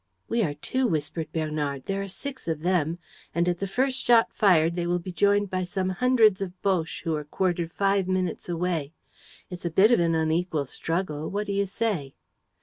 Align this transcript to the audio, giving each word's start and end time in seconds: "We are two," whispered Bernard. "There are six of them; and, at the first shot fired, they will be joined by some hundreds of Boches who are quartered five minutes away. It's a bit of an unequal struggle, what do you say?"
"We 0.27 0.41
are 0.41 0.55
two," 0.55 0.87
whispered 0.87 1.31
Bernard. 1.31 1.85
"There 1.85 2.01
are 2.01 2.07
six 2.07 2.47
of 2.47 2.61
them; 2.61 2.97
and, 3.35 3.47
at 3.47 3.59
the 3.59 3.67
first 3.67 3.99
shot 4.01 4.33
fired, 4.33 4.75
they 4.75 4.87
will 4.87 4.97
be 4.97 5.11
joined 5.11 5.51
by 5.51 5.63
some 5.63 5.89
hundreds 5.89 6.41
of 6.41 6.59
Boches 6.63 7.03
who 7.03 7.15
are 7.15 7.23
quartered 7.23 7.71
five 7.71 8.07
minutes 8.07 8.49
away. 8.49 8.93
It's 9.51 9.63
a 9.63 9.69
bit 9.69 9.91
of 9.91 9.99
an 9.99 10.15
unequal 10.15 10.65
struggle, 10.65 11.29
what 11.29 11.45
do 11.45 11.53
you 11.53 11.67
say?" 11.67 12.15